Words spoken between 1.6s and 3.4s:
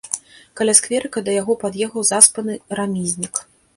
пад'ехаў заспаны рамізнік.